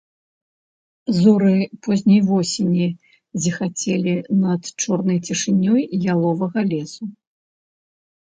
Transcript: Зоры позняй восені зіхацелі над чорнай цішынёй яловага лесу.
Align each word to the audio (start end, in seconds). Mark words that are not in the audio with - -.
Зоры 1.17 1.57
позняй 1.87 2.21
восені 2.29 2.87
зіхацелі 3.43 4.15
над 4.43 4.61
чорнай 4.85 5.19
цішынёй 5.27 5.81
яловага 6.17 6.59
лесу. 6.73 7.03